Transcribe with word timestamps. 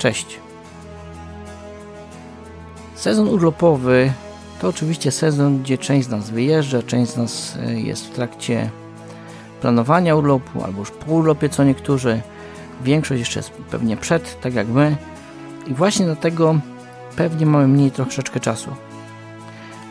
Cześć. 0.00 0.38
Sezon 2.94 3.28
urlopowy 3.28 4.12
to 4.60 4.68
oczywiście 4.68 5.10
sezon, 5.10 5.62
gdzie 5.62 5.78
część 5.78 6.08
z 6.08 6.10
nas 6.10 6.30
wyjeżdża, 6.30 6.82
część 6.82 7.12
z 7.12 7.16
nas 7.16 7.58
e, 7.66 7.80
jest 7.80 8.06
w 8.06 8.10
trakcie 8.10 8.70
planowania 9.60 10.16
urlopu 10.16 10.64
albo 10.64 10.78
już 10.78 10.90
po 10.90 11.12
urlopie, 11.12 11.48
co 11.48 11.64
niektórzy. 11.64 12.20
Większość 12.84 13.18
jeszcze 13.18 13.40
jest 13.40 13.50
pewnie 13.50 13.96
przed, 13.96 14.40
tak 14.40 14.54
jak 14.54 14.68
my. 14.68 14.96
I 15.66 15.74
właśnie 15.74 16.06
dlatego 16.06 16.60
pewnie 17.16 17.46
mamy 17.46 17.68
mniej 17.68 17.90
troszeczkę 17.90 18.40
czasu. 18.40 18.70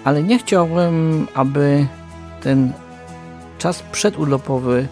Ale 0.04 0.24
nie 0.24 0.40
chciałbym, 0.40 1.28
aby 1.34 1.88
ten 2.42 2.74
czas 3.58 3.84
przedurlopowy 3.92 4.88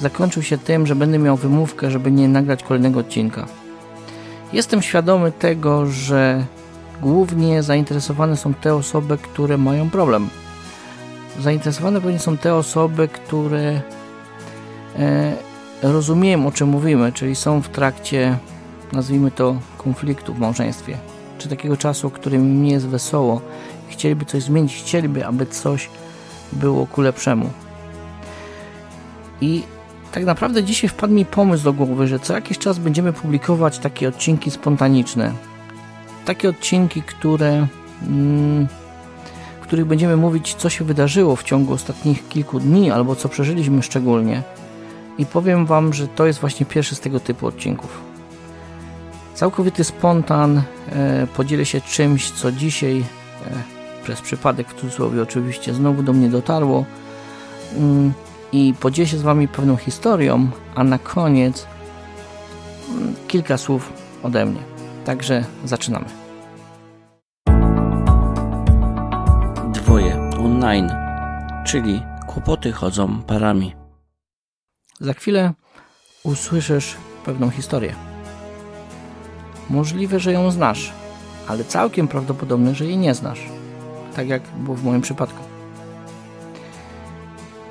zakończył 0.00 0.42
się 0.42 0.58
tym, 0.58 0.86
że 0.86 0.94
będę 0.94 1.18
miał 1.18 1.36
wymówkę, 1.36 1.90
żeby 1.90 2.10
nie 2.12 2.28
nagrać 2.28 2.62
kolejnego 2.62 3.00
odcinka. 3.00 3.61
Jestem 4.52 4.82
świadomy 4.82 5.32
tego, 5.32 5.86
że 5.86 6.44
głównie 7.02 7.62
zainteresowane 7.62 8.36
są 8.36 8.54
te 8.54 8.74
osoby, 8.74 9.18
które 9.18 9.58
mają 9.58 9.90
problem. 9.90 10.28
Zainteresowane 11.40 12.00
pewnie 12.00 12.18
są 12.18 12.36
te 12.36 12.54
osoby, 12.54 13.08
które 13.08 13.80
e, 14.98 15.32
rozumieją 15.82 16.46
o 16.46 16.52
czym 16.52 16.68
mówimy, 16.68 17.12
czyli 17.12 17.34
są 17.34 17.62
w 17.62 17.68
trakcie, 17.68 18.38
nazwijmy 18.92 19.30
to, 19.30 19.56
konfliktu 19.78 20.34
w 20.34 20.38
małżeństwie, 20.38 20.98
czy 21.38 21.48
takiego 21.48 21.76
czasu, 21.76 22.10
którym 22.10 22.62
nie 22.62 22.70
jest 22.70 22.86
wesoło 22.86 23.40
i 23.90 23.92
chcieliby 23.92 24.24
coś 24.24 24.42
zmienić, 24.42 24.76
chcieliby, 24.76 25.26
aby 25.26 25.46
coś 25.46 25.90
było 26.52 26.86
ku 26.86 27.00
lepszemu. 27.00 27.50
I 29.40 29.62
tak 30.12 30.24
naprawdę 30.24 30.64
dzisiaj 30.64 30.90
wpadł 30.90 31.14
mi 31.14 31.24
pomysł 31.24 31.64
do 31.64 31.72
głowy, 31.72 32.06
że 32.06 32.18
co 32.18 32.34
jakiś 32.34 32.58
czas 32.58 32.78
będziemy 32.78 33.12
publikować 33.12 33.78
takie 33.78 34.08
odcinki 34.08 34.50
spontaniczne. 34.50 35.32
Takie 36.24 36.48
odcinki, 36.48 37.02
które, 37.02 37.66
mm, 38.06 38.68
w 39.60 39.62
których 39.62 39.86
będziemy 39.86 40.16
mówić, 40.16 40.54
co 40.54 40.70
się 40.70 40.84
wydarzyło 40.84 41.36
w 41.36 41.42
ciągu 41.42 41.72
ostatnich 41.72 42.28
kilku 42.28 42.60
dni, 42.60 42.90
albo 42.90 43.16
co 43.16 43.28
przeżyliśmy 43.28 43.82
szczególnie. 43.82 44.42
I 45.18 45.26
powiem 45.26 45.66
Wam, 45.66 45.92
że 45.92 46.08
to 46.08 46.26
jest 46.26 46.40
właśnie 46.40 46.66
pierwszy 46.66 46.94
z 46.94 47.00
tego 47.00 47.20
typu 47.20 47.46
odcinków. 47.46 48.00
Całkowity 49.34 49.84
spontan, 49.84 50.62
e, 50.92 51.26
podzielę 51.36 51.66
się 51.66 51.80
czymś, 51.80 52.30
co 52.30 52.52
dzisiaj, 52.52 52.98
e, 52.98 53.04
przez 54.04 54.20
przypadek 54.20 54.68
w 54.68 54.80
cudzysłowie 54.80 55.22
oczywiście, 55.22 55.74
znowu 55.74 56.02
do 56.02 56.12
mnie 56.12 56.28
dotarło. 56.28 56.84
Mm, 57.76 58.12
i 58.52 58.74
podzielę 58.80 59.08
się 59.08 59.18
z 59.18 59.22
Wami 59.22 59.48
pewną 59.48 59.76
historią, 59.76 60.50
a 60.74 60.84
na 60.84 60.98
koniec 60.98 61.66
mm, 62.88 63.14
kilka 63.28 63.58
słów 63.58 63.92
ode 64.22 64.46
mnie. 64.46 64.60
Także 65.04 65.44
zaczynamy. 65.64 66.06
Dwoje 69.72 70.30
online, 70.38 70.92
czyli 71.66 72.02
kłopoty 72.26 72.72
chodzą 72.72 73.22
parami. 73.22 73.74
Za 75.00 75.12
chwilę 75.12 75.52
usłyszysz 76.24 76.96
pewną 77.24 77.50
historię. 77.50 77.94
Możliwe, 79.70 80.20
że 80.20 80.32
ją 80.32 80.50
znasz, 80.50 80.92
ale 81.48 81.64
całkiem 81.64 82.08
prawdopodobne, 82.08 82.74
że 82.74 82.84
jej 82.84 82.96
nie 82.96 83.14
znasz. 83.14 83.40
Tak 84.16 84.28
jak 84.28 84.42
było 84.56 84.76
w 84.76 84.84
moim 84.84 85.00
przypadku. 85.00 85.51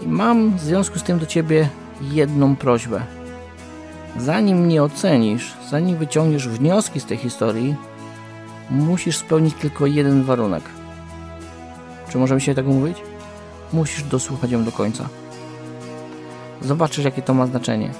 I 0.01 0.07
mam 0.07 0.57
w 0.57 0.59
związku 0.59 0.99
z 0.99 1.03
tym 1.03 1.19
do 1.19 1.25
Ciebie 1.25 1.69
jedną 2.01 2.55
prośbę. 2.55 3.01
Zanim 4.17 4.57
mnie 4.57 4.83
ocenisz, 4.83 5.53
zanim 5.69 5.97
wyciągniesz 5.97 6.47
wnioski 6.47 6.99
z 6.99 7.05
tej 7.05 7.17
historii, 7.17 7.75
musisz 8.69 9.17
spełnić 9.17 9.55
tylko 9.55 9.85
jeden 9.85 10.23
warunek. 10.23 10.63
Czy 12.09 12.17
możemy 12.17 12.41
się 12.41 12.55
tego 12.55 12.71
mówić? 12.71 12.97
Musisz 13.73 14.03
dosłuchać 14.03 14.51
ją 14.51 14.63
do 14.63 14.71
końca. 14.71 15.09
Zobaczysz, 16.61 17.05
jakie 17.05 17.21
to 17.21 17.33
ma 17.33 17.47
znaczenie. 17.47 17.91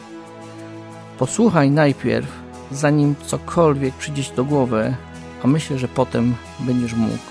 Posłuchaj 1.19 1.71
najpierw, 1.71 2.27
zanim 2.71 3.15
cokolwiek 3.25 3.93
przyjdzie 3.93 4.23
Ci 4.23 4.35
do 4.35 4.45
głowy, 4.45 4.95
a 5.43 5.47
myślę, 5.47 5.77
że 5.77 5.87
potem 5.87 6.35
będziesz 6.59 6.93
mógł, 6.93 7.23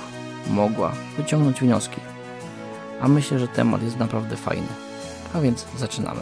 mogła 0.51 0.93
wyciągnąć 1.17 1.61
wnioski 1.61 2.10
a 3.01 3.09
myślę, 3.09 3.39
że 3.39 3.49
temat 3.49 3.83
jest 3.83 3.99
naprawdę 3.99 4.37
fajny. 4.37 4.67
A 5.35 5.41
więc 5.41 5.67
zaczynamy. 5.79 6.21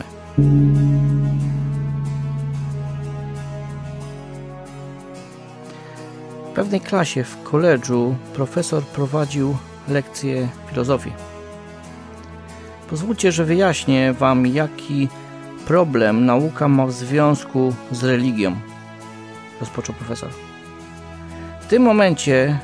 W 6.47 6.55
pewnej 6.55 6.81
klasie 6.81 7.25
w 7.25 7.43
koledżu 7.43 8.15
profesor 8.34 8.83
prowadził 8.83 9.56
lekcję 9.88 10.49
filozofii. 10.71 11.12
Pozwólcie, 12.91 13.33
że 13.33 13.44
wyjaśnię 13.44 14.12
Wam, 14.12 14.47
jaki 14.47 15.09
problem 15.67 16.27
nauka 16.27 16.69
ma 16.69 16.87
w 16.87 16.93
związku 16.93 17.75
z 17.93 18.05
religią, 18.05 18.56
rozpoczął 19.61 19.94
profesor. 19.94 20.31
W 21.61 21.67
tym 21.67 21.83
momencie 21.83 22.59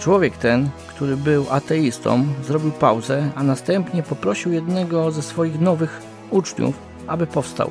człowiek 0.00 0.36
ten 0.36 0.70
który 0.94 1.16
był 1.16 1.46
ateistą, 1.50 2.26
zrobił 2.46 2.72
pauzę, 2.72 3.30
a 3.34 3.42
następnie 3.42 4.02
poprosił 4.02 4.52
jednego 4.52 5.10
ze 5.10 5.22
swoich 5.22 5.60
nowych 5.60 6.02
uczniów, 6.30 6.74
aby 7.06 7.26
powstał. 7.26 7.70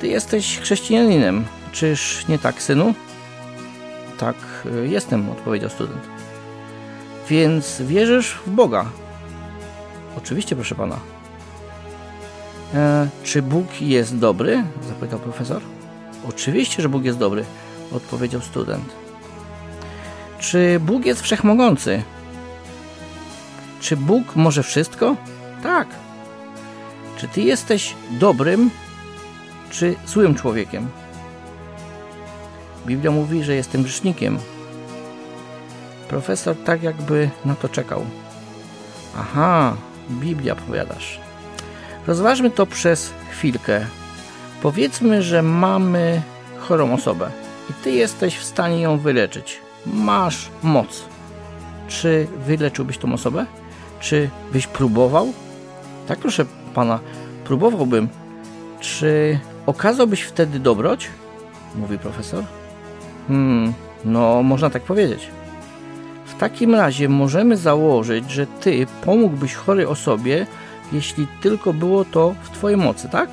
Ty 0.00 0.08
jesteś 0.08 0.58
chrześcijaninem, 0.58 1.44
czyż 1.72 2.28
nie 2.28 2.38
tak, 2.38 2.62
synu? 2.62 2.94
Tak, 4.18 4.36
y, 4.66 4.88
jestem, 4.88 5.30
odpowiedział 5.30 5.70
student. 5.70 6.02
Więc 7.28 7.82
wierzysz 7.82 8.38
w 8.46 8.50
Boga? 8.50 8.84
Oczywiście, 10.18 10.56
proszę 10.56 10.74
pana. 10.74 10.96
E, 12.74 13.08
czy 13.24 13.42
Bóg 13.42 13.80
jest 13.80 14.18
dobry? 14.18 14.64
zapytał 14.88 15.18
profesor. 15.18 15.62
Oczywiście, 16.28 16.82
że 16.82 16.88
Bóg 16.88 17.04
jest 17.04 17.18
dobry, 17.18 17.44
odpowiedział 17.92 18.40
student. 18.40 19.09
Czy 20.40 20.80
Bóg 20.80 21.06
jest 21.06 21.22
wszechmogący? 21.22 22.02
Czy 23.80 23.96
Bóg 23.96 24.36
może 24.36 24.62
wszystko? 24.62 25.16
Tak. 25.62 25.88
Czy 27.16 27.28
ty 27.28 27.40
jesteś 27.40 27.94
dobrym 28.10 28.70
czy 29.70 29.94
złym 30.06 30.34
człowiekiem? 30.34 30.88
Biblia 32.86 33.10
mówi, 33.10 33.44
że 33.44 33.54
jestem 33.54 33.82
grzesznikiem. 33.82 34.38
Profesor 36.08 36.56
tak 36.64 36.82
jakby 36.82 37.30
na 37.44 37.54
to 37.54 37.68
czekał. 37.68 38.06
Aha, 39.18 39.76
Biblia 40.10 40.54
powiadasz. 40.54 41.20
Rozważmy 42.06 42.50
to 42.50 42.66
przez 42.66 43.12
chwilkę. 43.30 43.86
Powiedzmy, 44.62 45.22
że 45.22 45.42
mamy 45.42 46.22
chorą 46.58 46.94
osobę 46.94 47.30
i 47.70 47.72
ty 47.72 47.90
jesteś 47.90 48.36
w 48.36 48.44
stanie 48.44 48.80
ją 48.80 48.98
wyleczyć 48.98 49.60
masz 49.86 50.48
moc. 50.62 51.04
Czy 51.88 52.26
wyleczyłbyś 52.46 52.98
tą 52.98 53.12
osobę? 53.12 53.46
Czy 54.00 54.30
byś 54.52 54.66
próbował? 54.66 55.32
Tak, 56.08 56.18
proszę 56.18 56.44
pana, 56.74 56.98
próbowałbym. 57.44 58.08
Czy 58.80 59.38
okazałbyś 59.66 60.22
wtedy 60.22 60.58
dobroć? 60.58 61.08
Mówi 61.74 61.98
profesor. 61.98 62.44
Hmm, 63.28 63.72
no, 64.04 64.42
można 64.42 64.70
tak 64.70 64.82
powiedzieć. 64.82 65.28
W 66.26 66.34
takim 66.40 66.74
razie 66.74 67.08
możemy 67.08 67.56
założyć, 67.56 68.30
że 68.30 68.46
ty 68.46 68.86
pomógłbyś 69.04 69.54
chorej 69.54 69.86
osobie, 69.86 70.46
jeśli 70.92 71.26
tylko 71.42 71.72
było 71.72 72.04
to 72.04 72.34
w 72.42 72.50
twojej 72.50 72.78
mocy, 72.78 73.08
tak? 73.08 73.30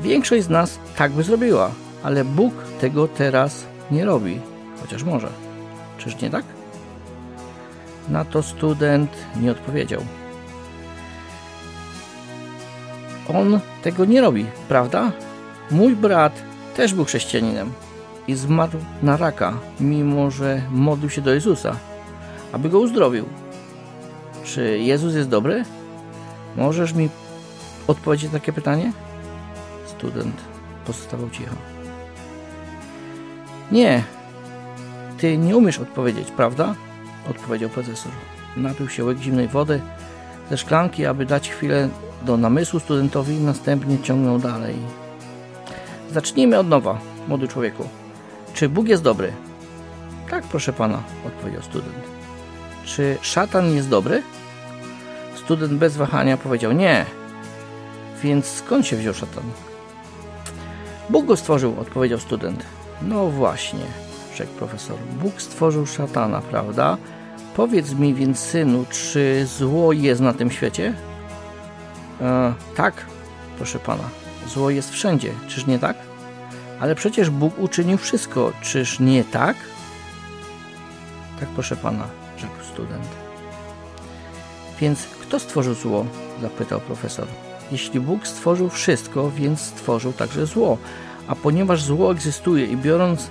Większość 0.00 0.44
z 0.44 0.48
nas 0.48 0.78
tak 0.96 1.12
by 1.12 1.22
zrobiła, 1.22 1.70
ale 2.02 2.24
Bóg 2.24 2.54
tego 2.80 3.08
teraz 3.08 3.64
nie 3.90 4.04
robi. 4.04 4.40
Chociaż 4.80 5.04
może. 5.04 5.28
Czyż 5.98 6.20
nie 6.20 6.30
tak? 6.30 6.44
Na 8.08 8.24
to 8.24 8.42
student 8.42 9.10
nie 9.40 9.50
odpowiedział. 9.50 10.00
On 13.28 13.60
tego 13.82 14.04
nie 14.04 14.20
robi, 14.20 14.46
prawda? 14.68 15.12
Mój 15.70 15.96
brat 15.96 16.42
też 16.76 16.94
był 16.94 17.04
chrześcijaninem 17.04 17.72
i 18.28 18.34
zmarł 18.34 18.78
na 19.02 19.16
raka, 19.16 19.54
mimo 19.80 20.30
że 20.30 20.62
modlił 20.70 21.10
się 21.10 21.22
do 21.22 21.34
Jezusa, 21.34 21.76
aby 22.52 22.68
go 22.68 22.78
uzdrowił. 22.78 23.24
Czy 24.44 24.78
Jezus 24.78 25.14
jest 25.14 25.28
dobry? 25.28 25.64
Możesz 26.56 26.92
mi 26.92 27.08
odpowiedzieć 27.86 28.32
na 28.32 28.38
takie 28.38 28.52
pytanie? 28.52 28.92
Student 29.86 30.36
pozostawał 30.86 31.30
cicho. 31.30 31.54
Nie, 33.72 34.02
ty 35.18 35.38
nie 35.38 35.56
umiesz 35.56 35.78
odpowiedzieć, 35.78 36.30
prawda? 36.30 36.74
Odpowiedział 37.30 37.70
profesor. 37.70 38.12
Napił 38.56 38.88
się 38.88 39.04
łyk 39.04 39.18
zimnej 39.18 39.48
wody 39.48 39.80
ze 40.50 40.58
szklanki, 40.58 41.06
aby 41.06 41.26
dać 41.26 41.50
chwilę 41.50 41.88
do 42.22 42.36
namysłu 42.36 42.80
studentowi, 42.80 43.34
następnie 43.34 43.98
ciągnął 43.98 44.38
dalej. 44.38 44.74
Zacznijmy 46.12 46.58
od 46.58 46.68
nowa. 46.68 46.98
młody 47.28 47.48
człowieku, 47.48 47.88
czy 48.54 48.68
Bóg 48.68 48.88
jest 48.88 49.02
dobry? 49.02 49.32
Tak, 50.30 50.44
proszę 50.44 50.72
pana, 50.72 51.02
odpowiedział 51.26 51.62
student. 51.62 51.96
Czy 52.84 53.18
szatan 53.22 53.74
jest 53.74 53.88
dobry? 53.88 54.22
Student 55.34 55.72
bez 55.72 55.96
wahania 55.96 56.36
powiedział 56.36 56.72
nie. 56.72 57.06
Więc 58.22 58.46
skąd 58.46 58.86
się 58.86 58.96
wziął 58.96 59.14
szatan? 59.14 59.44
Bóg 61.10 61.26
go 61.26 61.36
stworzył, 61.36 61.80
odpowiedział 61.80 62.18
student. 62.18 62.64
No 63.02 63.26
właśnie, 63.26 63.84
rzekł 64.36 64.52
profesor. 64.52 64.98
Bóg 65.22 65.42
stworzył 65.42 65.86
szatana, 65.86 66.40
prawda? 66.40 66.96
Powiedz 67.56 67.94
mi 67.94 68.14
więc, 68.14 68.38
synu, 68.38 68.84
czy 68.90 69.46
zło 69.46 69.92
jest 69.92 70.20
na 70.20 70.32
tym 70.32 70.50
świecie? 70.50 70.94
E, 72.20 72.54
tak, 72.76 73.06
proszę 73.56 73.78
pana. 73.78 74.04
Zło 74.48 74.70
jest 74.70 74.90
wszędzie, 74.90 75.32
czyż 75.48 75.66
nie 75.66 75.78
tak? 75.78 75.96
Ale 76.80 76.94
przecież 76.94 77.30
Bóg 77.30 77.58
uczynił 77.58 77.98
wszystko, 77.98 78.52
czyż 78.62 79.00
nie 79.00 79.24
tak? 79.24 79.56
Tak, 81.40 81.48
proszę 81.48 81.76
pana, 81.76 82.06
rzekł 82.36 82.64
student. 82.72 83.08
Więc 84.80 85.06
kto 85.06 85.40
stworzył 85.40 85.74
zło? 85.74 86.06
zapytał 86.42 86.80
profesor. 86.80 87.26
Jeśli 87.72 88.00
Bóg 88.00 88.26
stworzył 88.26 88.70
wszystko, 88.70 89.30
więc 89.30 89.60
stworzył 89.60 90.12
także 90.12 90.46
zło. 90.46 90.78
A 91.28 91.34
ponieważ 91.34 91.82
zło 91.82 92.12
egzystuje 92.12 92.66
i 92.66 92.76
biorąc 92.76 93.30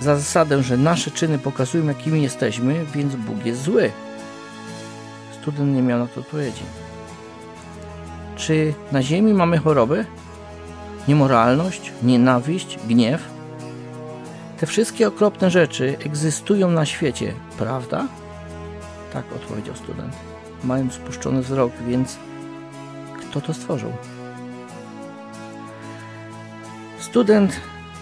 za 0.00 0.16
zasadę, 0.16 0.62
że 0.62 0.76
nasze 0.76 1.10
czyny 1.10 1.38
pokazują, 1.38 1.86
jakimi 1.86 2.22
jesteśmy, 2.22 2.84
więc 2.94 3.14
Bóg 3.14 3.46
jest 3.46 3.62
zły. 3.62 3.90
Student 5.40 5.74
nie 5.74 5.82
miał 5.82 5.98
na 5.98 6.06
to 6.06 6.20
odpowiedzi. 6.20 6.62
Czy 8.36 8.74
na 8.92 9.02
Ziemi 9.02 9.34
mamy 9.34 9.58
choroby? 9.58 10.04
Niemoralność, 11.08 11.92
nienawiść, 12.02 12.78
gniew? 12.88 13.22
Te 14.58 14.66
wszystkie 14.66 15.08
okropne 15.08 15.50
rzeczy 15.50 15.96
egzystują 16.04 16.70
na 16.70 16.86
świecie, 16.86 17.32
prawda? 17.58 18.06
Tak 19.12 19.24
odpowiedział 19.36 19.76
student, 19.76 20.14
mając 20.64 20.92
spuszczony 20.92 21.42
wzrok, 21.42 21.72
więc 21.88 22.16
kto 23.20 23.40
to 23.40 23.54
stworzył? 23.54 23.92
Student 27.00 27.60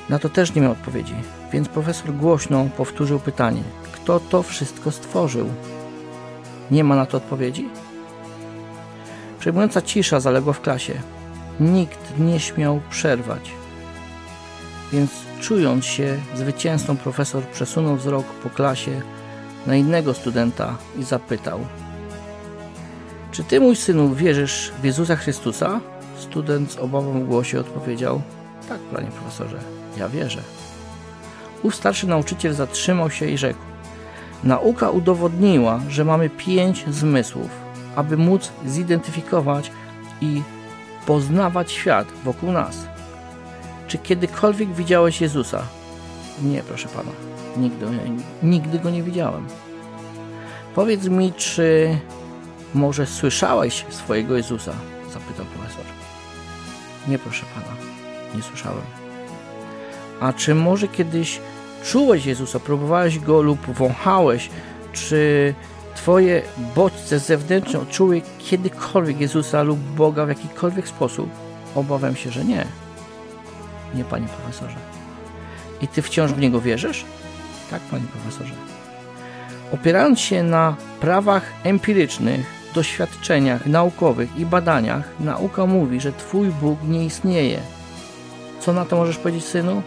na 0.09 0.19
to 0.19 0.29
też 0.29 0.55
nie 0.55 0.63
miał 0.63 0.73
odpowiedzi, 0.73 1.15
więc 1.53 1.69
profesor 1.69 2.13
głośno 2.13 2.69
powtórzył 2.77 3.21
pytanie: 3.21 3.63
Kto 3.93 4.21
to 4.21 4.43
wszystko 4.43 4.91
stworzył? 4.91 5.49
Nie 6.71 6.85
ma 6.85 6.97
na 6.97 7.07
to 7.07 7.17
odpowiedzi? 7.17 7.69
Przejmująca 9.39 9.83
cisza 9.83 10.21
zaległa 10.21 10.53
w 10.53 10.61
klasie. 10.61 10.95
Nikt 11.61 12.19
nie 12.19 12.41
śmiał 12.41 12.81
przerwać. 12.91 13.51
Więc 14.93 15.11
czując 15.41 15.85
się 15.85 16.19
zwycięzcą, 16.35 16.97
profesor 16.97 17.43
przesunął 17.43 17.97
wzrok 17.97 18.27
po 18.27 18.51
klasie 18.51 19.01
na 19.67 19.77
innego 19.77 20.15
studenta 20.15 20.77
i 20.99 21.03
zapytał: 21.03 21.61
Czy 23.33 23.45
ty, 23.45 23.61
mój 23.61 23.77
synu, 23.77 24.15
wierzysz 24.15 24.73
w 24.83 24.85
Jezusa 24.85 25.17
Chrystusa? 25.17 25.81
Student 26.19 26.73
z 26.73 26.77
obawą 26.77 27.21
w 27.21 27.29
głosie 27.29 27.61
odpowiedział: 27.61 28.23
Tak, 28.69 28.79
panie 28.81 29.09
profesorze, 29.09 29.74
ja 29.97 30.09
wierzę. 30.09 30.43
Ów 31.63 31.75
starszy 31.75 32.07
nauczyciel 32.07 32.55
zatrzymał 32.55 33.11
się 33.11 33.27
i 33.27 33.39
rzekł: 33.39 33.61
Nauka 34.45 34.91
udowodniła, 34.91 35.81
że 35.89 36.05
mamy 36.05 36.31
pięć 36.31 36.85
zmysłów, 36.91 37.51
aby 37.97 38.17
móc 38.17 38.53
zidentyfikować 38.67 39.71
i 40.21 40.43
poznawać 41.07 41.73
świat 41.73 42.07
wokół 42.25 42.53
nas. 42.53 42.87
Czy 43.89 43.99
kiedykolwiek 43.99 44.75
widziałeś 44.75 45.21
Jezusa? 45.21 45.63
Nie, 46.43 46.63
proszę 46.63 46.89
pana, 46.89 47.11
nigdy, 47.57 47.87
nigdy 48.43 48.79
go 48.79 48.91
nie 48.91 49.03
widziałem. 49.03 49.47
Powiedz 50.75 51.05
mi, 51.05 51.33
czy 51.33 51.99
może 52.75 53.07
słyszałeś 53.07 53.85
swojego 53.91 54.37
Jezusa? 54.37 54.73
Zapytał 55.13 55.47
profesor. 55.47 55.85
Nie, 57.09 57.19
proszę 57.19 57.47
pana, 57.55 57.77
nie 58.35 58.43
słyszałem. 58.43 59.04
A 60.21 60.33
czy 60.33 60.55
może 60.55 60.89
kiedyś 60.89 61.41
czułeś 61.85 62.27
Jezusa, 62.27 62.61
próbowałeś 62.61 63.19
go 63.19 63.43
lub 63.43 63.61
wąchałeś? 63.67 64.51
Czy 64.93 65.55
twoje 65.95 66.43
bodźce 66.75 67.19
zewnętrzne 67.19 67.81
odczuły 67.81 68.23
kiedykolwiek 68.39 69.21
Jezusa 69.21 69.63
lub 69.63 69.79
Boga 69.79 70.27
w 70.27 70.29
jakikolwiek 70.29 70.89
sposób? 70.89 71.31
Obawiam 71.75 72.17
się, 72.17 72.31
że 72.31 72.45
nie. 72.45 72.67
Nie, 73.95 74.05
panie 74.05 74.27
profesorze. 74.27 74.77
I 75.81 75.89
ty 75.89 76.03
wciąż 76.03 76.33
w 76.33 76.39
niego 76.39 76.61
wierzysz? 76.61 77.05
Tak, 77.71 77.81
panie 77.81 78.05
profesorze. 78.13 78.55
Opierając 79.73 80.21
się 80.21 80.43
na 80.43 80.77
prawach 81.01 81.43
empirycznych, 81.65 82.47
doświadczeniach 82.75 83.67
naukowych 83.67 84.37
i 84.37 84.47
badaniach, 84.47 85.09
nauka 85.21 85.67
mówi, 85.67 86.01
że 86.01 86.13
twój 86.13 86.49
Bóg 86.49 86.79
nie 86.89 87.05
istnieje. 87.05 87.61
Co 88.61 88.73
na 88.73 88.85
to 88.85 88.97
możesz 88.97 89.17
powiedzieć, 89.17 89.45
synu? 89.45 89.83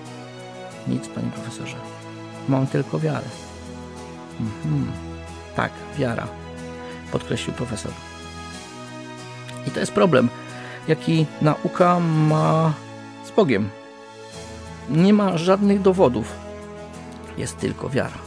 Nic, 0.87 1.07
panie 1.07 1.31
profesorze. 1.31 1.75
Mam 2.49 2.67
tylko 2.67 2.99
wiarę. 2.99 3.27
Mhm. 4.39 4.91
Tak, 5.55 5.71
wiara, 5.97 6.27
podkreślił 7.11 7.55
profesor. 7.55 7.91
I 9.67 9.71
to 9.71 9.79
jest 9.79 9.91
problem, 9.91 10.29
jaki 10.87 11.25
nauka 11.41 11.99
ma 11.99 12.73
z 13.25 13.31
Bogiem. 13.31 13.69
Nie 14.89 15.13
ma 15.13 15.37
żadnych 15.37 15.81
dowodów. 15.81 16.33
Jest 17.37 17.57
tylko 17.57 17.89
wiara. 17.89 18.17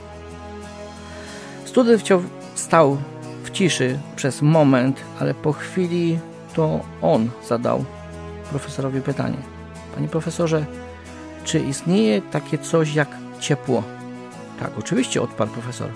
Wciąż 1.98 2.24
stał 2.54 2.98
w 3.44 3.50
ciszy 3.50 3.98
przez 4.16 4.42
moment, 4.42 5.00
ale 5.20 5.34
po 5.34 5.52
chwili 5.52 6.18
to 6.54 6.80
on 7.02 7.30
zadał 7.48 7.84
profesorowi 8.50 9.00
pytanie. 9.00 9.36
Panie 9.94 10.08
profesorze, 10.08 10.66
czy 11.50 11.60
istnieje 11.60 12.22
takie 12.22 12.58
coś 12.58 12.94
jak 12.94 13.08
ciepło? 13.40 13.82
Tak, 14.60 14.70
oczywiście, 14.78 15.22
odparł 15.22 15.50
profesor. 15.50 15.90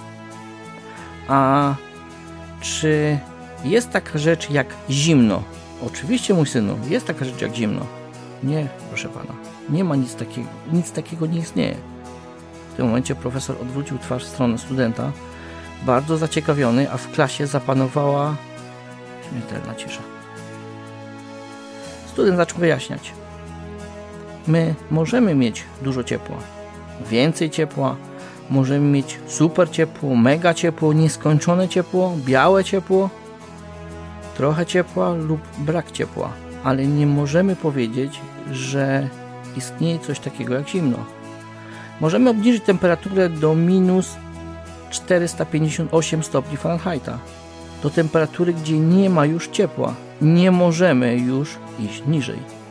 A 1.28 1.74
czy 2.60 3.18
jest 3.64 3.90
taka 3.90 4.18
rzecz 4.18 4.50
jak 4.50 4.66
zimno? 4.90 5.42
Oczywiście, 5.86 6.34
mój 6.34 6.46
synu, 6.46 6.78
jest 6.88 7.06
taka 7.06 7.24
rzecz 7.24 7.40
jak 7.40 7.54
zimno. 7.54 7.86
Nie, 8.42 8.68
proszę 8.88 9.08
pana, 9.08 9.34
nie 9.68 9.84
ma 9.84 9.96
nic 9.96 10.14
takiego, 10.14 10.48
nic 10.72 10.92
takiego 10.92 11.26
nie 11.26 11.38
istnieje. 11.38 11.74
W 12.72 12.76
tym 12.76 12.86
momencie 12.86 13.14
profesor 13.14 13.56
odwrócił 13.62 13.98
twarz 13.98 14.24
w 14.24 14.28
stronę 14.28 14.58
studenta, 14.58 15.12
bardzo 15.82 16.16
zaciekawiony, 16.16 16.92
a 16.92 16.96
w 16.96 17.10
klasie 17.10 17.46
zapanowała 17.46 18.36
śmiertelna 19.30 19.74
cisza. 19.74 20.02
Student 22.06 22.36
zaczął 22.36 22.58
wyjaśniać. 22.58 23.12
My 24.46 24.74
możemy 24.90 25.34
mieć 25.34 25.64
dużo 25.82 26.04
ciepła, 26.04 26.36
więcej 27.10 27.50
ciepła, 27.50 27.96
możemy 28.50 28.86
mieć 28.86 29.18
super 29.26 29.70
ciepło, 29.70 30.14
mega 30.16 30.54
ciepło, 30.54 30.92
nieskończone 30.92 31.68
ciepło, 31.68 32.16
białe 32.26 32.64
ciepło, 32.64 33.10
trochę 34.36 34.66
ciepła 34.66 35.14
lub 35.14 35.40
brak 35.58 35.92
ciepła, 35.92 36.32
ale 36.64 36.86
nie 36.86 37.06
możemy 37.06 37.56
powiedzieć, 37.56 38.20
że 38.52 39.08
istnieje 39.56 39.98
coś 39.98 40.20
takiego 40.20 40.54
jak 40.54 40.68
zimno. 40.68 40.98
Możemy 42.00 42.30
obniżyć 42.30 42.64
temperaturę 42.64 43.28
do 43.28 43.54
minus 43.54 44.16
458 44.90 46.22
stopni 46.22 46.56
Fahrenheita. 46.56 47.18
Do 47.82 47.90
temperatury, 47.90 48.54
gdzie 48.54 48.78
nie 48.78 49.10
ma 49.10 49.26
już 49.26 49.48
ciepła. 49.48 49.94
Nie 50.22 50.50
możemy 50.50 51.16
już 51.16 51.56
iść 51.78 52.02
niżej. 52.06 52.63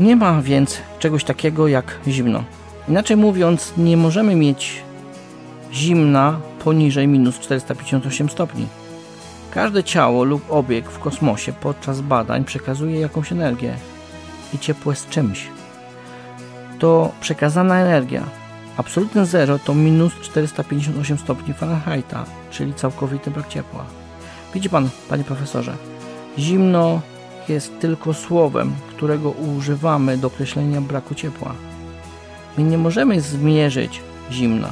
Nie 0.00 0.16
ma 0.16 0.42
więc 0.42 0.78
czegoś 0.98 1.24
takiego 1.24 1.68
jak 1.68 1.98
zimno. 2.08 2.44
Inaczej 2.88 3.16
mówiąc, 3.16 3.72
nie 3.76 3.96
możemy 3.96 4.34
mieć 4.34 4.82
zimna 5.72 6.40
poniżej 6.64 7.08
minus 7.08 7.38
458 7.38 8.28
stopni. 8.28 8.66
Każde 9.50 9.84
ciało 9.84 10.24
lub 10.24 10.52
obiekt 10.52 10.92
w 10.92 10.98
kosmosie 10.98 11.52
podczas 11.52 12.00
badań 12.00 12.44
przekazuje 12.44 13.00
jakąś 13.00 13.32
energię 13.32 13.74
i 14.54 14.58
ciepło 14.58 14.92
jest 14.92 15.08
czymś. 15.08 15.48
To 16.78 17.12
przekazana 17.20 17.80
energia. 17.80 18.22
Absolutne 18.76 19.26
zero 19.26 19.58
to 19.58 19.74
minus 19.74 20.12
458 20.22 21.18
stopni 21.18 21.54
Fahrenheita, 21.54 22.24
czyli 22.50 22.74
całkowity 22.74 23.30
brak 23.30 23.48
ciepła. 23.48 23.84
Widzi 24.54 24.70
pan, 24.70 24.88
panie 25.08 25.24
profesorze, 25.24 25.76
zimno 26.38 27.00
jest 27.48 27.78
tylko 27.80 28.14
słowem, 28.14 28.74
którego 28.88 29.30
używamy 29.30 30.18
do 30.18 30.26
określenia 30.26 30.80
braku 30.80 31.14
ciepła. 31.14 31.54
My 32.58 32.64
nie 32.64 32.78
możemy 32.78 33.20
zmierzyć 33.20 34.00
zimna. 34.30 34.70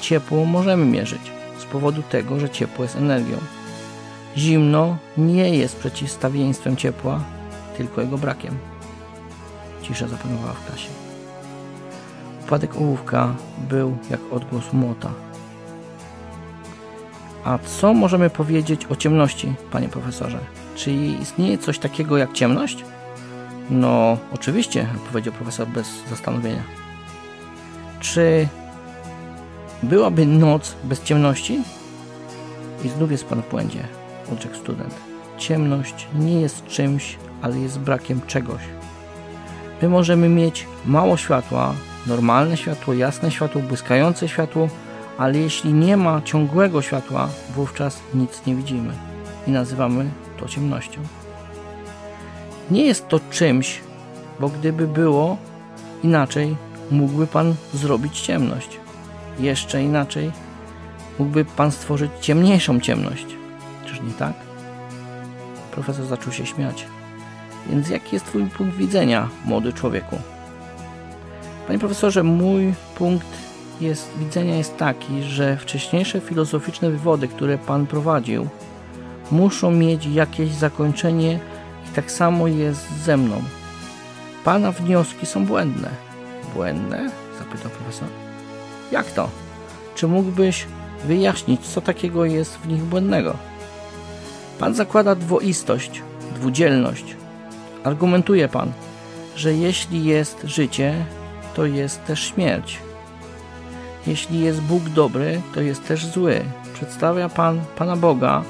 ciepło 0.00 0.44
możemy 0.44 0.84
mierzyć 0.84 1.20
z 1.58 1.64
powodu 1.64 2.02
tego, 2.02 2.40
że 2.40 2.50
ciepło 2.50 2.84
jest 2.84 2.96
energią. 2.96 3.36
Zimno 4.36 4.96
nie 5.18 5.56
jest 5.56 5.76
przeciwstawieństwem 5.76 6.76
ciepła, 6.76 7.20
tylko 7.76 8.00
jego 8.00 8.18
brakiem. 8.18 8.58
Cisza 9.82 10.08
zapanowała 10.08 10.52
w 10.52 10.66
klasie. 10.66 10.88
Upadek 12.44 12.76
ołówka 12.76 13.34
był 13.68 13.96
jak 14.10 14.20
odgłos 14.30 14.72
młota. 14.72 15.10
A 17.44 17.58
co 17.58 17.94
możemy 17.94 18.30
powiedzieć 18.30 18.86
o 18.86 18.96
ciemności, 18.96 19.54
panie 19.70 19.88
profesorze? 19.88 20.38
Czy 20.76 20.92
istnieje 20.92 21.58
coś 21.58 21.78
takiego 21.78 22.16
jak 22.16 22.32
ciemność? 22.32 22.84
No, 23.70 24.18
oczywiście, 24.32 24.86
powiedział 25.08 25.32
profesor 25.32 25.68
bez 25.68 25.88
zastanowienia. 26.10 26.62
Czy 28.00 28.48
byłaby 29.82 30.26
noc 30.26 30.74
bez 30.84 31.02
ciemności? 31.02 31.62
I 32.84 32.88
znów 32.88 33.10
jest 33.10 33.24
pan 33.24 33.42
w 33.42 33.50
błędzie, 33.50 33.80
odrzekł 34.32 34.56
student. 34.56 34.94
Ciemność 35.38 36.08
nie 36.14 36.40
jest 36.40 36.66
czymś, 36.66 37.18
ale 37.42 37.58
jest 37.58 37.78
brakiem 37.78 38.20
czegoś. 38.26 38.62
My 39.82 39.88
możemy 39.88 40.28
mieć 40.28 40.66
mało 40.86 41.16
światła, 41.16 41.74
normalne 42.06 42.56
światło, 42.56 42.94
jasne 42.94 43.30
światło, 43.30 43.62
błyskające 43.62 44.28
światło, 44.28 44.68
ale 45.18 45.38
jeśli 45.38 45.72
nie 45.72 45.96
ma 45.96 46.22
ciągłego 46.22 46.82
światła, 46.82 47.28
wówczas 47.54 48.00
nic 48.14 48.46
nie 48.46 48.54
widzimy 48.54 48.92
i 49.46 49.50
nazywamy 49.50 50.10
to 50.36 50.48
ciemnością. 50.48 51.00
Nie 52.70 52.84
jest 52.84 53.08
to 53.08 53.20
czymś, 53.30 53.80
bo 54.40 54.48
gdyby 54.48 54.88
było 54.88 55.36
inaczej, 56.02 56.56
mógłby 56.90 57.26
Pan 57.26 57.54
zrobić 57.74 58.20
ciemność. 58.20 58.80
Jeszcze 59.38 59.82
inaczej, 59.82 60.32
mógłby 61.18 61.44
Pan 61.44 61.72
stworzyć 61.72 62.10
ciemniejszą 62.20 62.80
ciemność. 62.80 63.26
Czyż 63.86 64.00
nie 64.00 64.12
tak? 64.12 64.34
Profesor 65.70 66.06
zaczął 66.06 66.32
się 66.32 66.46
śmiać. 66.46 66.86
Więc 67.70 67.88
jaki 67.88 68.16
jest 68.16 68.26
Twój 68.26 68.46
punkt 68.46 68.76
widzenia, 68.76 69.28
młody 69.44 69.72
człowieku? 69.72 70.18
Panie 71.66 71.78
profesorze, 71.78 72.22
mój 72.22 72.74
punkt 72.94 73.26
jest, 73.80 74.10
widzenia 74.18 74.56
jest 74.56 74.76
taki, 74.76 75.22
że 75.22 75.56
wcześniejsze 75.56 76.20
filozoficzne 76.20 76.90
wywody, 76.90 77.28
które 77.28 77.58
Pan 77.58 77.86
prowadził, 77.86 78.48
muszą 79.30 79.70
mieć 79.70 80.06
jakieś 80.06 80.50
zakończenie 80.50 81.40
i 81.90 81.94
tak 81.94 82.10
samo 82.10 82.48
jest 82.48 83.04
ze 83.04 83.16
mną. 83.16 83.42
Pana 84.44 84.72
wnioski 84.72 85.26
są 85.26 85.46
błędne. 85.46 85.90
Błędne? 86.54 87.10
zapytał 87.38 87.70
profesor. 87.70 88.08
Jak 88.92 89.10
to? 89.10 89.28
Czy 89.94 90.08
mógłbyś 90.08 90.66
wyjaśnić, 91.04 91.60
co 91.60 91.80
takiego 91.80 92.24
jest 92.24 92.56
w 92.56 92.68
nich 92.68 92.82
błędnego? 92.82 93.36
Pan 94.58 94.74
zakłada 94.74 95.14
dwoistość, 95.14 96.02
dwudzielność. 96.34 97.16
Argumentuje 97.84 98.48
pan, 98.48 98.72
że 99.36 99.54
jeśli 99.54 100.04
jest 100.04 100.42
życie, 100.44 100.94
to 101.54 101.66
jest 101.66 102.04
też 102.04 102.20
śmierć. 102.20 102.78
Jeśli 104.06 104.40
jest 104.40 104.60
Bóg 104.60 104.88
dobry, 104.88 105.40
to 105.54 105.60
jest 105.60 105.86
też 105.88 106.06
zły. 106.06 106.40
Przedstawia 106.74 107.28
Pan 107.28 107.60
Pana 107.76 107.96
Boga 107.96 108.42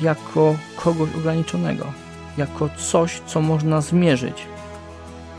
jako 0.00 0.56
kogoś 0.76 1.14
ograniczonego, 1.14 1.92
jako 2.36 2.68
coś, 2.76 3.22
co 3.26 3.40
można 3.40 3.80
zmierzyć. 3.80 4.46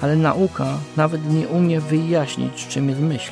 Ale 0.02 0.16
nauka 0.16 0.68
nawet 0.98 1.34
nie 1.34 1.48
umie 1.48 1.82
wyjaśnić, 1.82 2.68
czym 2.68 2.90
jest 2.90 3.02
myśl. 3.02 3.32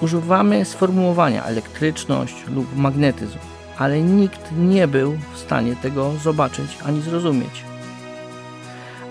Używamy 0.00 0.64
sformułowania 0.64 1.44
elektryczność 1.44 2.34
lub 2.54 2.76
magnetyzm, 2.76 3.38
ale 3.78 4.02
nikt 4.02 4.52
nie 4.58 4.88
był 4.88 5.18
w 5.34 5.38
stanie 5.38 5.76
tego 5.76 6.12
zobaczyć 6.22 6.78
ani 6.86 7.02
zrozumieć. 7.02 7.64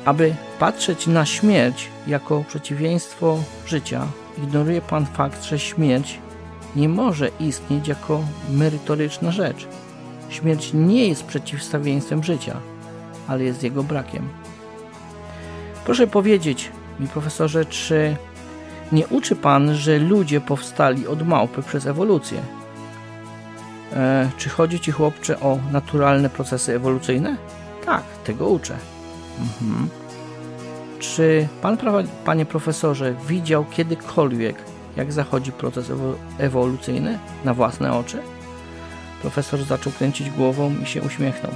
Aby 0.06 0.36
patrzeć 0.60 1.08
na 1.08 1.26
śmierć 1.26 1.90
jako 2.08 2.44
przeciwieństwo 2.48 3.38
życia, 3.66 4.08
ignoruje 4.38 4.82
Pan 4.82 5.06
fakt, 5.06 5.44
że 5.44 5.60
śmierć 5.60 6.20
nie 6.76 6.90
może 6.90 7.30
istnieć 7.40 7.88
jako 7.88 8.22
merytoryczna 8.50 9.32
rzecz. 9.32 9.68
Śmierć 10.30 10.72
nie 10.74 11.08
jest 11.08 11.24
przeciwstawieństwem 11.24 12.24
życia, 12.24 12.58
ale 13.28 13.44
jest 13.44 13.64
jego 13.64 13.84
brakiem. 13.84 14.30
Proszę 15.86 16.08
powiedzieć 16.08 16.72
mi, 17.00 17.08
profesorze, 17.08 17.66
czy 17.66 18.16
nie 18.92 19.08
uczy 19.08 19.36
Pan, 19.36 19.76
że 19.76 20.00
ludzie 20.00 20.42
powstali 20.42 21.08
od 21.08 21.28
małpy 21.28 21.64
przez 21.64 21.86
ewolucję? 21.86 22.42
E, 23.94 24.30
czy 24.38 24.50
chodzi 24.50 24.80
Ci, 24.80 24.92
chłopcze, 24.92 25.40
o 25.40 25.60
naturalne 25.72 26.30
procesy 26.30 26.76
ewolucyjne? 26.76 27.38
Tak, 27.86 28.04
tego 28.24 28.48
uczę. 28.48 28.76
Mhm. 29.40 29.90
Czy 31.00 31.48
pan, 31.62 31.78
panie 32.26 32.46
profesorze, 32.46 33.16
widział 33.28 33.66
kiedykolwiek, 33.66 34.56
jak 34.98 35.12
zachodzi 35.12 35.52
proces 35.52 35.92
ewolucyjny 36.38 37.20
na 37.46 37.54
własne 37.54 37.94
oczy? 37.94 38.20
Profesor 39.22 39.64
zaczął 39.64 39.94
kręcić 39.94 40.30
głową 40.30 40.76
i 40.84 40.86
się 40.86 41.02
uśmiechnął. 41.02 41.52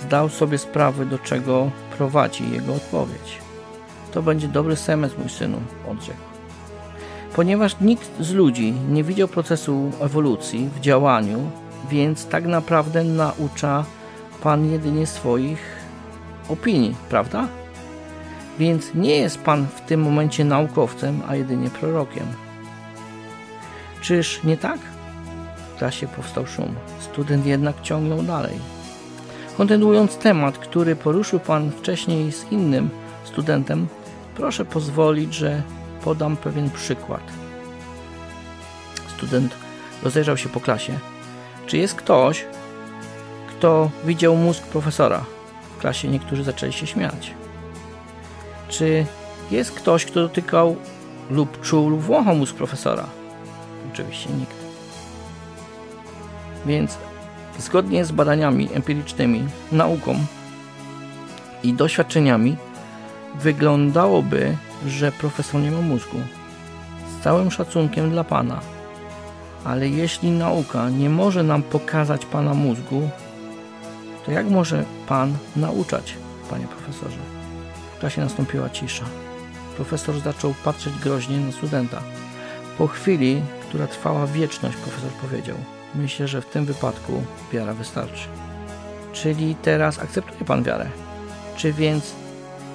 Zdał 0.00 0.28
sobie 0.28 0.58
sprawę, 0.58 1.06
do 1.06 1.18
czego 1.18 1.70
prowadzi 1.96 2.50
jego 2.50 2.74
odpowiedź. 2.74 3.38
To 4.12 4.22
będzie 4.22 4.48
dobry 4.48 4.76
semestr, 4.76 5.18
mój 5.18 5.28
synu, 5.28 5.60
odrzekł. 5.90 6.18
Ponieważ 7.34 7.76
nikt 7.80 8.10
z 8.20 8.32
ludzi 8.32 8.72
nie 8.90 9.04
widział 9.04 9.28
procesu 9.28 9.90
ewolucji 10.00 10.70
w 10.76 10.80
działaniu, 10.80 11.50
więc 11.90 12.26
tak 12.26 12.46
naprawdę 12.46 13.04
naucza 13.04 13.84
Pan 14.42 14.72
jedynie 14.72 15.06
swoich 15.06 15.76
opinii, 16.48 16.96
prawda? 17.08 17.48
Więc 18.58 18.94
nie 18.94 19.16
jest 19.16 19.38
Pan 19.38 19.66
w 19.76 19.80
tym 19.80 20.00
momencie 20.02 20.44
naukowcem, 20.44 21.22
a 21.28 21.36
jedynie 21.36 21.70
prorokiem. 21.70 22.26
Czyż 24.00 24.40
nie 24.44 24.56
tak? 24.56 24.78
Klasie 25.82 26.06
powstał 26.06 26.46
szum. 26.46 26.74
Student 27.00 27.46
jednak 27.46 27.82
ciągnął 27.82 28.22
dalej. 28.22 28.58
Kontynuując 29.56 30.16
temat, 30.16 30.58
który 30.58 30.96
poruszył 30.96 31.40
Pan 31.40 31.70
wcześniej 31.70 32.32
z 32.32 32.52
innym 32.52 32.90
studentem, 33.24 33.86
proszę 34.36 34.64
pozwolić, 34.64 35.34
że 35.34 35.62
podam 36.04 36.36
pewien 36.36 36.70
przykład. 36.70 37.20
Student 39.16 39.54
rozejrzał 40.02 40.36
się 40.36 40.48
po 40.48 40.60
klasie. 40.60 40.98
Czy 41.66 41.78
jest 41.78 41.94
ktoś, 41.94 42.44
kto 43.48 43.90
widział 44.04 44.36
mózg 44.36 44.62
profesora? 44.62 45.24
W 45.76 45.80
klasie 45.80 46.08
niektórzy 46.08 46.44
zaczęli 46.44 46.72
się 46.72 46.86
śmiać. 46.86 47.34
Czy 48.68 49.06
jest 49.50 49.72
ktoś, 49.72 50.04
kto 50.04 50.14
dotykał 50.14 50.76
lub 51.30 51.60
czuł 51.60 51.88
lub 51.88 52.08
mózg 52.34 52.54
profesora? 52.54 53.06
Oczywiście 53.92 54.30
nikt. 54.30 54.61
Więc 56.66 56.98
zgodnie 57.58 58.04
z 58.04 58.12
badaniami 58.12 58.68
empirycznymi, 58.72 59.44
nauką 59.72 60.14
i 61.62 61.72
doświadczeniami 61.72 62.56
wyglądałoby, 63.34 64.56
że 64.86 65.12
profesor 65.12 65.60
nie 65.60 65.70
ma 65.70 65.80
mózgu. 65.80 66.18
Z 67.18 67.24
całym 67.24 67.50
szacunkiem 67.50 68.10
dla 68.10 68.24
Pana. 68.24 68.60
Ale 69.64 69.88
jeśli 69.88 70.30
nauka 70.30 70.90
nie 70.90 71.10
może 71.10 71.42
nam 71.42 71.62
pokazać 71.62 72.26
Pana 72.26 72.54
mózgu, 72.54 73.10
to 74.26 74.32
jak 74.32 74.46
może 74.46 74.84
Pan 75.06 75.36
nauczać, 75.56 76.14
Panie 76.50 76.66
Profesorze? 76.66 77.18
klasie 78.02 78.20
nastąpiła 78.20 78.70
cisza. 78.70 79.04
Profesor 79.76 80.20
zaczął 80.20 80.54
patrzeć 80.64 80.92
groźnie 80.98 81.40
na 81.40 81.52
studenta. 81.52 82.02
Po 82.78 82.86
chwili, 82.86 83.42
która 83.68 83.86
trwała 83.86 84.26
wieczność, 84.26 84.76
profesor 84.76 85.10
powiedział: 85.10 85.56
Myślę, 85.94 86.28
że 86.28 86.40
w 86.40 86.46
tym 86.46 86.64
wypadku 86.64 87.22
wiara 87.52 87.74
wystarczy. 87.74 88.28
Czyli 89.12 89.54
teraz 89.54 89.98
akceptuje 89.98 90.44
pan 90.44 90.62
wiarę. 90.62 90.86
Czy 91.56 91.72
więc 91.72 92.14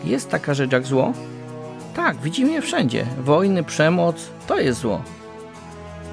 jest 0.03 0.29
taka 0.29 0.53
rzecz 0.53 0.71
jak 0.71 0.86
zło? 0.86 1.13
Tak, 1.95 2.17
widzimy 2.17 2.51
je 2.51 2.62
wszędzie. 2.62 3.05
Wojny, 3.17 3.63
przemoc 3.63 4.29
to 4.47 4.59
jest 4.59 4.79
zło. 4.79 5.01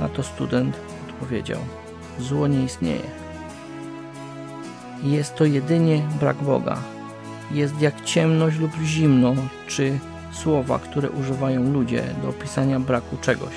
Na 0.00 0.08
to 0.08 0.22
student 0.22 0.76
odpowiedział: 1.08 1.58
Zło 2.18 2.46
nie 2.46 2.64
istnieje. 2.64 3.10
Jest 5.02 5.34
to 5.34 5.44
jedynie 5.44 6.02
brak 6.20 6.36
Boga 6.36 6.78
jest 7.50 7.80
jak 7.80 8.04
ciemność 8.04 8.58
lub 8.58 8.72
zimno, 8.84 9.34
czy 9.66 9.98
słowa, 10.32 10.78
które 10.78 11.10
używają 11.10 11.72
ludzie 11.72 12.02
do 12.22 12.28
opisania 12.28 12.80
braku 12.80 13.16
czegoś. 13.20 13.52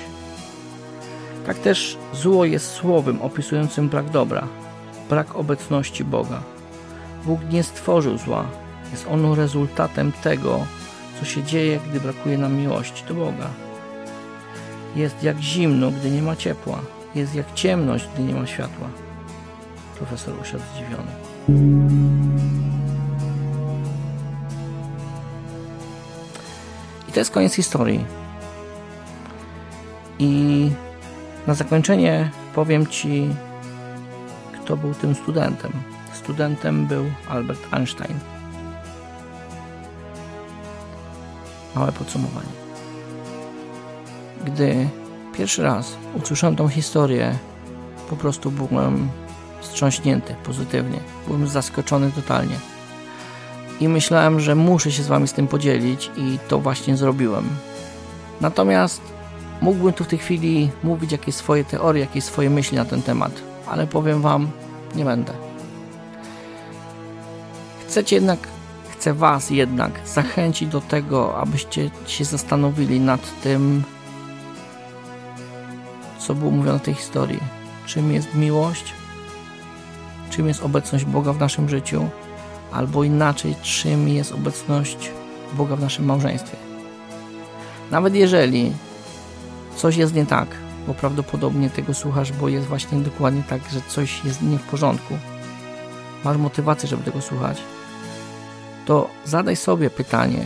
Tak 1.46 1.58
też 1.58 1.98
zło 2.12 2.44
jest 2.44 2.70
słowem 2.70 3.22
opisującym 3.22 3.88
brak 3.88 4.10
dobra, 4.10 4.46
brak 5.10 5.36
obecności 5.36 6.04
Boga. 6.04 6.42
Bóg 7.24 7.40
nie 7.50 7.62
stworzył 7.62 8.18
zła, 8.18 8.44
jest 8.90 9.06
ono 9.10 9.34
rezultatem 9.34 10.12
tego, 10.12 10.66
co 11.18 11.24
się 11.24 11.42
dzieje, 11.42 11.80
gdy 11.90 12.00
brakuje 12.00 12.38
nam 12.38 12.54
miłości 12.54 13.04
do 13.08 13.14
Boga. 13.14 13.50
Jest 14.96 15.22
jak 15.22 15.38
zimno, 15.38 15.90
gdy 15.90 16.10
nie 16.10 16.22
ma 16.22 16.36
ciepła, 16.36 16.78
jest 17.14 17.34
jak 17.34 17.54
ciemność, 17.54 18.08
gdy 18.14 18.22
nie 18.22 18.34
ma 18.34 18.46
światła. 18.46 18.88
Profesor 19.98 20.34
usiadł 20.42 20.64
zdziwiony. 20.74 21.12
I 27.08 27.12
to 27.12 27.20
jest 27.20 27.30
koniec 27.30 27.54
historii. 27.54 28.04
I 30.18 30.70
na 31.48 31.54
zakończenie 31.54 32.30
powiem 32.54 32.86
Ci, 32.86 33.28
kto 34.52 34.76
był 34.76 34.94
tym 34.94 35.14
studentem. 35.14 35.72
Studentem 36.12 36.86
był 36.86 37.04
Albert 37.28 37.60
Einstein. 37.70 38.18
Małe 41.74 41.92
podsumowanie. 41.92 42.48
Gdy 44.44 44.88
pierwszy 45.36 45.62
raz 45.62 45.96
usłyszałem 46.14 46.56
tą 46.56 46.68
historię, 46.68 47.34
po 48.10 48.16
prostu 48.16 48.50
byłem 48.50 49.08
wstrząśnięty 49.60 50.34
pozytywnie. 50.44 50.98
Byłem 51.26 51.48
zaskoczony 51.48 52.12
totalnie. 52.12 52.56
I 53.80 53.88
myślałem, 53.88 54.40
że 54.40 54.54
muszę 54.54 54.92
się 54.92 55.02
z 55.02 55.08
Wami 55.08 55.28
z 55.28 55.32
tym 55.32 55.48
podzielić, 55.48 56.10
i 56.16 56.38
to 56.48 56.58
właśnie 56.58 56.96
zrobiłem. 56.96 57.48
Natomiast 58.40 59.17
mógłbym 59.60 59.92
tu 59.92 60.04
w 60.04 60.08
tej 60.08 60.18
chwili 60.18 60.70
mówić 60.82 61.12
jakieś 61.12 61.34
swoje 61.34 61.64
teorie, 61.64 62.00
jakieś 62.00 62.24
swoje 62.24 62.50
myśli 62.50 62.76
na 62.76 62.84
ten 62.84 63.02
temat, 63.02 63.32
ale 63.66 63.86
powiem 63.86 64.22
Wam, 64.22 64.50
nie 64.94 65.04
będę. 65.04 65.32
Chcecie 67.88 68.16
jednak, 68.16 68.38
chcę 68.92 69.14
Was 69.14 69.50
jednak 69.50 69.92
zachęcić 70.06 70.68
do 70.68 70.80
tego, 70.80 71.36
abyście 71.36 71.90
się 72.06 72.24
zastanowili 72.24 73.00
nad 73.00 73.40
tym, 73.42 73.82
co 76.18 76.34
było 76.34 76.50
mówione 76.50 76.78
w 76.78 76.82
tej 76.82 76.94
historii. 76.94 77.40
Czym 77.86 78.12
jest 78.12 78.34
miłość? 78.34 78.92
Czym 80.30 80.48
jest 80.48 80.62
obecność 80.62 81.04
Boga 81.04 81.32
w 81.32 81.40
naszym 81.40 81.68
życiu? 81.68 82.08
Albo 82.72 83.04
inaczej, 83.04 83.54
czym 83.62 84.08
jest 84.08 84.32
obecność 84.32 85.10
Boga 85.52 85.76
w 85.76 85.80
naszym 85.80 86.04
małżeństwie? 86.04 86.56
Nawet 87.90 88.14
jeżeli 88.14 88.72
coś 89.78 89.96
jest 89.96 90.14
nie 90.14 90.26
tak, 90.26 90.48
bo 90.86 90.94
prawdopodobnie 90.94 91.70
tego 91.70 91.94
słuchasz, 91.94 92.32
bo 92.32 92.48
jest 92.48 92.66
właśnie 92.66 92.98
dokładnie 92.98 93.42
tak, 93.48 93.60
że 93.72 93.80
coś 93.88 94.24
jest 94.24 94.42
nie 94.42 94.58
w 94.58 94.62
porządku, 94.62 95.14
masz 96.24 96.36
motywację, 96.36 96.88
żeby 96.88 97.02
tego 97.02 97.20
słuchać, 97.20 97.62
to 98.86 99.08
zadaj 99.24 99.56
sobie 99.56 99.90
pytanie, 99.90 100.44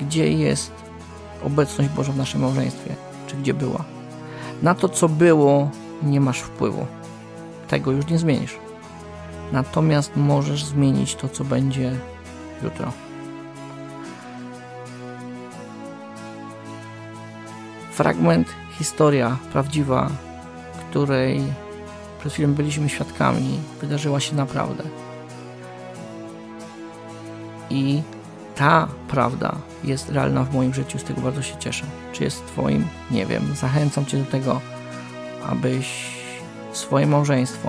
gdzie 0.00 0.32
jest 0.32 0.72
obecność 1.44 1.90
Boża 1.90 2.12
w 2.12 2.16
naszym 2.16 2.40
małżeństwie, 2.40 2.94
czy 3.26 3.36
gdzie 3.36 3.54
była. 3.54 3.84
Na 4.62 4.74
to, 4.74 4.88
co 4.88 5.08
było, 5.08 5.70
nie 6.02 6.20
masz 6.20 6.38
wpływu. 6.38 6.86
Tego 7.68 7.92
już 7.92 8.06
nie 8.06 8.18
zmienisz. 8.18 8.56
Natomiast 9.52 10.10
możesz 10.16 10.64
zmienić 10.64 11.14
to, 11.14 11.28
co 11.28 11.44
będzie 11.44 11.96
jutro. 12.62 13.05
Fragment, 17.96 18.48
historia 18.78 19.36
prawdziwa, 19.52 20.10
której 20.90 21.42
przed 22.20 22.32
chwilą 22.32 22.54
byliśmy 22.54 22.88
świadkami, 22.88 23.60
wydarzyła 23.80 24.20
się 24.20 24.36
naprawdę. 24.36 24.84
I 27.70 28.02
ta 28.56 28.88
prawda 29.08 29.56
jest 29.84 30.08
realna 30.08 30.44
w 30.44 30.54
moim 30.54 30.74
życiu, 30.74 30.98
z 30.98 31.04
tego 31.04 31.20
bardzo 31.20 31.42
się 31.42 31.56
cieszę. 31.56 31.84
Czy 32.12 32.24
jest 32.24 32.46
Twoim? 32.46 32.86
Nie 33.10 33.26
wiem. 33.26 33.54
Zachęcam 33.54 34.06
Cię 34.06 34.18
do 34.18 34.30
tego, 34.30 34.60
abyś 35.46 36.06
swoje 36.72 37.06
małżeństwo 37.06 37.68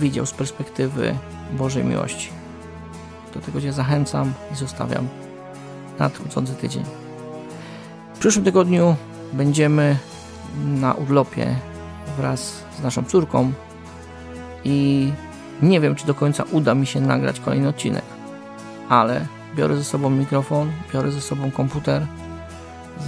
widział 0.00 0.26
z 0.26 0.32
perspektywy 0.32 1.14
Bożej 1.52 1.84
miłości. 1.84 2.28
Do 3.34 3.40
tego 3.40 3.60
Cię 3.60 3.72
zachęcam 3.72 4.32
i 4.52 4.56
zostawiam 4.56 5.08
na 5.98 6.04
nadchodzący 6.04 6.54
tydzień. 6.54 7.03
Przyszłym 8.24 8.44
tygodniu 8.44 8.96
będziemy 9.32 9.96
na 10.64 10.92
urlopie 10.92 11.56
wraz 12.16 12.64
z 12.78 12.82
naszą 12.82 13.04
córką 13.04 13.52
i 14.64 15.08
nie 15.62 15.80
wiem, 15.80 15.94
czy 15.94 16.06
do 16.06 16.14
końca 16.14 16.44
uda 16.52 16.74
mi 16.74 16.86
się 16.86 17.00
nagrać 17.00 17.40
kolejny 17.40 17.68
odcinek, 17.68 18.04
ale 18.88 19.26
biorę 19.56 19.76
ze 19.76 19.84
sobą 19.84 20.10
mikrofon, 20.10 20.72
biorę 20.94 21.10
ze 21.10 21.20
sobą 21.20 21.50
komputer, 21.50 22.06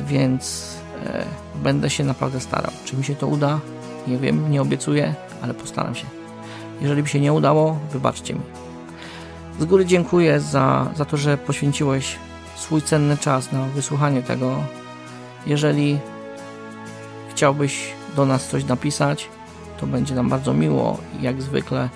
więc 0.06 0.74
e, 1.06 1.24
będę 1.62 1.90
się 1.90 2.04
naprawdę 2.04 2.40
starał. 2.40 2.72
Czy 2.84 2.96
mi 2.96 3.04
się 3.04 3.14
to 3.14 3.26
uda? 3.26 3.60
Nie 4.06 4.18
wiem, 4.18 4.50
nie 4.50 4.62
obiecuję, 4.62 5.14
ale 5.42 5.54
postaram 5.54 5.94
się. 5.94 6.06
Jeżeli 6.80 7.02
by 7.02 7.08
się 7.08 7.20
nie 7.20 7.32
udało, 7.32 7.78
wybaczcie 7.92 8.34
mi. 8.34 8.40
Z 9.60 9.64
góry 9.64 9.86
dziękuję 9.86 10.40
za, 10.40 10.90
za 10.96 11.04
to, 11.04 11.16
że 11.16 11.38
poświęciłeś 11.38 12.16
swój 12.56 12.82
cenny 12.82 13.16
czas 13.16 13.52
na 13.52 13.66
wysłuchanie 13.66 14.22
tego. 14.22 14.62
Jeżeli 15.46 15.98
chciałbyś 17.30 17.92
do 18.16 18.26
nas 18.26 18.48
coś 18.48 18.64
napisać, 18.64 19.28
to 19.80 19.86
będzie 19.86 20.14
nam 20.14 20.28
bardzo 20.28 20.54
miło. 20.54 20.98
Jak 21.20 21.42
zwykle 21.42 21.88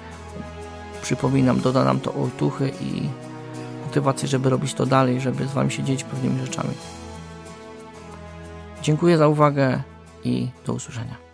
przypominam, 1.03 1.61
doda 1.61 1.85
nam 1.85 2.01
to 2.01 2.15
otuchy 2.15 2.73
i 2.81 3.09
motywację, 3.87 4.29
żeby 4.29 4.51
robić 4.51 4.75
to 4.75 4.87
dalej, 4.87 5.21
żeby 5.21 5.47
z 5.47 5.53
Wami 5.53 5.71
się 5.71 5.83
dzielić 5.83 6.05
pewnymi 6.05 6.41
rzeczami. 6.41 6.75
Dziękuję 8.83 9.19
za 9.19 9.29
uwagę 9.29 9.83
i 10.25 10.49
do 10.67 10.73
usłyszenia. 10.73 11.30